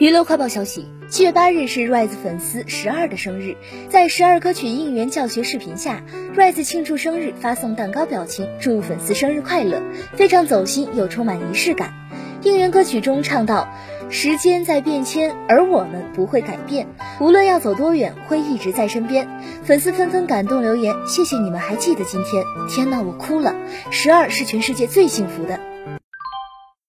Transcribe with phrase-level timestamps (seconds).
[0.00, 3.54] 娱乐快报消息七月八日是 rise 粉丝十二的生日
[3.90, 6.02] 在十二歌曲应援教学视频下
[6.34, 9.82] rise 庆祝生日发送蛋糕表情祝粉丝生日快乐
[10.16, 11.92] 非常走心又充满仪式感。
[12.40, 13.68] 应援歌曲中唱到
[14.08, 16.88] 时间在变迁而我们不会改变
[17.20, 19.28] 无论要走多远会一直在身边。
[19.64, 23.54] 粉丝纷纷感动留言谢谢你们还记得今天天呐我哭了。
[23.90, 25.60] 十二是全世界最幸福的